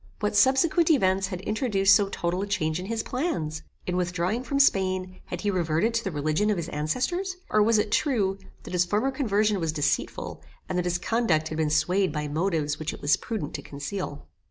What 0.19 0.35
subsequent 0.35 0.89
events 0.89 1.27
had 1.27 1.41
introduced 1.41 1.95
so 1.95 2.09
total 2.09 2.41
a 2.41 2.47
change 2.47 2.79
in 2.79 2.87
his 2.87 3.03
plans? 3.03 3.61
In 3.85 3.95
withdrawing 3.95 4.41
from 4.43 4.59
Spain, 4.59 5.19
had 5.25 5.41
he 5.41 5.51
reverted 5.51 5.93
to 5.93 6.03
the 6.03 6.09
religion 6.09 6.49
of 6.49 6.57
his 6.57 6.69
ancestors; 6.69 7.35
or 7.51 7.61
was 7.61 7.77
it 7.77 7.91
true, 7.91 8.39
that 8.63 8.73
his 8.73 8.83
former 8.83 9.11
conversion 9.11 9.59
was 9.59 9.71
deceitful, 9.71 10.41
and 10.67 10.75
that 10.75 10.85
his 10.85 10.97
conduct 10.97 11.49
had 11.49 11.57
been 11.59 11.69
swayed 11.69 12.11
by 12.11 12.27
motives 12.27 12.79
which 12.79 12.95
it 12.95 13.01
was 13.03 13.15
prudent 13.15 13.53
to 13.53 13.61
conceal? 13.61 14.27